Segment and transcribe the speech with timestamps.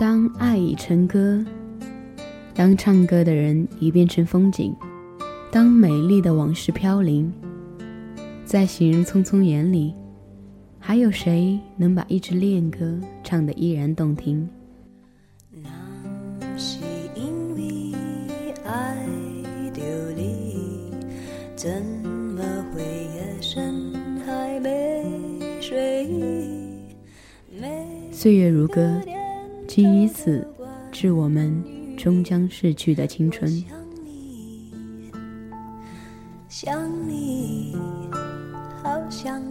[0.00, 1.44] 当爱已成歌，
[2.54, 4.74] 当唱歌的人已变成风景，
[5.52, 7.30] 当美丽的往事飘零，
[8.46, 9.92] 在行人匆匆眼里，
[10.78, 14.48] 还有谁能把一支恋歌唱得依然动听？
[15.50, 15.68] 那
[16.56, 16.78] 是
[17.14, 17.92] 因为
[18.64, 18.96] 爱
[19.74, 19.82] 着
[20.16, 20.94] 你，
[21.54, 21.70] 怎
[22.34, 22.42] 么
[22.72, 23.92] 会夜深
[24.24, 25.04] 还没
[25.60, 26.70] 睡意？
[28.10, 28.98] 岁月如歌，
[29.72, 30.44] 请以此
[30.90, 31.62] 致我们
[31.96, 33.48] 终将逝去的青春。
[36.48, 37.76] 想你，
[38.82, 39.49] 好想。